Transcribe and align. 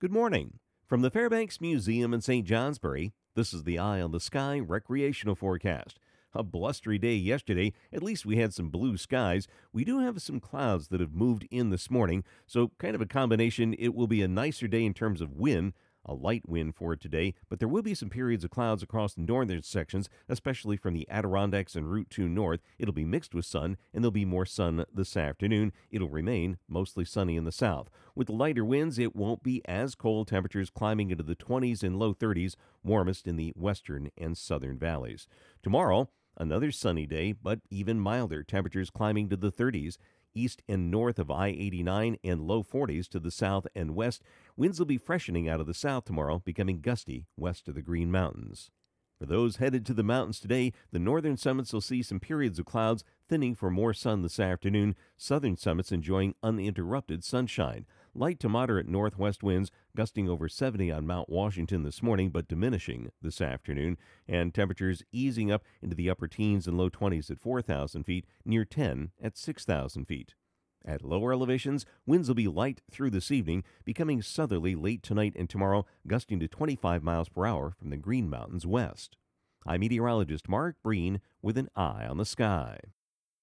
Good 0.00 0.12
morning. 0.12 0.60
From 0.86 1.02
the 1.02 1.10
Fairbanks 1.10 1.60
Museum 1.60 2.14
in 2.14 2.20
St. 2.20 2.46
Johnsbury, 2.46 3.14
this 3.34 3.52
is 3.52 3.64
the 3.64 3.80
Eye 3.80 4.00
on 4.00 4.12
the 4.12 4.20
Sky 4.20 4.60
recreational 4.60 5.34
forecast. 5.34 5.98
A 6.32 6.44
blustery 6.44 6.98
day 6.98 7.16
yesterday. 7.16 7.72
At 7.92 8.04
least 8.04 8.24
we 8.24 8.36
had 8.36 8.54
some 8.54 8.70
blue 8.70 8.96
skies. 8.96 9.48
We 9.72 9.84
do 9.84 9.98
have 9.98 10.22
some 10.22 10.38
clouds 10.38 10.86
that 10.88 11.00
have 11.00 11.16
moved 11.16 11.48
in 11.50 11.70
this 11.70 11.90
morning, 11.90 12.22
so 12.46 12.70
kind 12.78 12.94
of 12.94 13.00
a 13.00 13.06
combination. 13.06 13.74
It 13.76 13.92
will 13.92 14.06
be 14.06 14.22
a 14.22 14.28
nicer 14.28 14.68
day 14.68 14.84
in 14.84 14.94
terms 14.94 15.20
of 15.20 15.32
wind, 15.32 15.72
a 16.08 16.14
light 16.14 16.48
wind 16.48 16.74
for 16.74 16.96
today, 16.96 17.34
but 17.48 17.58
there 17.58 17.68
will 17.68 17.82
be 17.82 17.94
some 17.94 18.08
periods 18.08 18.42
of 18.42 18.50
clouds 18.50 18.82
across 18.82 19.14
the 19.14 19.22
northern 19.22 19.62
sections, 19.62 20.08
especially 20.28 20.76
from 20.76 20.94
the 20.94 21.06
Adirondacks 21.10 21.76
and 21.76 21.90
Route 21.90 22.10
2 22.10 22.28
north. 22.28 22.60
It'll 22.78 22.94
be 22.94 23.04
mixed 23.04 23.34
with 23.34 23.44
sun, 23.44 23.76
and 23.92 24.02
there'll 24.02 24.10
be 24.10 24.24
more 24.24 24.46
sun 24.46 24.84
this 24.92 25.16
afternoon. 25.16 25.72
It'll 25.90 26.08
remain 26.08 26.58
mostly 26.68 27.04
sunny 27.04 27.36
in 27.36 27.44
the 27.44 27.52
south. 27.52 27.90
With 28.14 28.30
lighter 28.30 28.64
winds, 28.64 28.98
it 28.98 29.14
won't 29.14 29.42
be 29.42 29.62
as 29.66 29.94
cold, 29.94 30.28
temperatures 30.28 30.70
climbing 30.70 31.10
into 31.10 31.22
the 31.22 31.36
20s 31.36 31.82
and 31.82 31.98
low 31.98 32.14
30s, 32.14 32.56
warmest 32.82 33.26
in 33.26 33.36
the 33.36 33.52
western 33.54 34.10
and 34.16 34.36
southern 34.36 34.78
valleys. 34.78 35.28
Tomorrow, 35.62 36.08
Another 36.40 36.70
sunny 36.70 37.04
day, 37.04 37.32
but 37.32 37.58
even 37.68 37.98
milder, 37.98 38.44
temperatures 38.44 38.90
climbing 38.90 39.28
to 39.28 39.36
the 39.36 39.50
30s 39.50 39.96
east 40.34 40.62
and 40.68 40.88
north 40.88 41.18
of 41.18 41.32
I 41.32 41.48
89 41.48 42.16
and 42.22 42.40
low 42.40 42.62
40s 42.62 43.08
to 43.08 43.18
the 43.18 43.32
south 43.32 43.66
and 43.74 43.96
west. 43.96 44.22
Winds 44.56 44.78
will 44.78 44.86
be 44.86 44.98
freshening 44.98 45.48
out 45.48 45.58
of 45.58 45.66
the 45.66 45.74
south 45.74 46.04
tomorrow, 46.04 46.40
becoming 46.44 46.80
gusty 46.80 47.26
west 47.36 47.66
of 47.66 47.74
the 47.74 47.82
Green 47.82 48.12
Mountains. 48.12 48.70
For 49.18 49.26
those 49.26 49.56
headed 49.56 49.84
to 49.86 49.94
the 49.94 50.04
mountains 50.04 50.38
today, 50.38 50.72
the 50.92 51.00
northern 51.00 51.36
summits 51.36 51.72
will 51.72 51.80
see 51.80 52.02
some 52.02 52.20
periods 52.20 52.60
of 52.60 52.66
clouds 52.66 53.02
thinning 53.28 53.56
for 53.56 53.68
more 53.68 53.92
sun 53.92 54.22
this 54.22 54.38
afternoon. 54.38 54.94
Southern 55.16 55.56
summits 55.56 55.90
enjoying 55.90 56.36
uninterrupted 56.40 57.24
sunshine. 57.24 57.84
Light 58.14 58.38
to 58.38 58.48
moderate 58.48 58.86
northwest 58.86 59.42
winds 59.42 59.72
gusting 59.96 60.28
over 60.28 60.48
70 60.48 60.92
on 60.92 61.04
Mount 61.04 61.28
Washington 61.28 61.82
this 61.82 62.00
morning, 62.00 62.30
but 62.30 62.46
diminishing 62.46 63.10
this 63.20 63.40
afternoon. 63.40 63.98
And 64.28 64.54
temperatures 64.54 65.02
easing 65.10 65.50
up 65.50 65.64
into 65.82 65.96
the 65.96 66.08
upper 66.08 66.28
teens 66.28 66.68
and 66.68 66.78
low 66.78 66.88
20s 66.88 67.28
at 67.28 67.40
4,000 67.40 68.04
feet, 68.04 68.24
near 68.44 68.64
10 68.64 69.10
at 69.20 69.36
6,000 69.36 70.04
feet. 70.04 70.34
At 70.88 71.04
lower 71.04 71.34
elevations, 71.34 71.84
winds 72.06 72.28
will 72.28 72.34
be 72.34 72.48
light 72.48 72.80
through 72.90 73.10
this 73.10 73.30
evening, 73.30 73.62
becoming 73.84 74.22
southerly 74.22 74.74
late 74.74 75.02
tonight 75.02 75.34
and 75.36 75.48
tomorrow, 75.48 75.84
gusting 76.06 76.40
to 76.40 76.48
25 76.48 77.02
miles 77.02 77.28
per 77.28 77.44
hour 77.44 77.74
from 77.78 77.90
the 77.90 77.98
Green 77.98 78.30
Mountains 78.30 78.66
west. 78.66 79.18
I'm 79.66 79.80
meteorologist 79.80 80.48
Mark 80.48 80.76
Breen 80.82 81.20
with 81.42 81.58
an 81.58 81.68
eye 81.76 82.06
on 82.08 82.16
the 82.16 82.24
sky. 82.24 82.78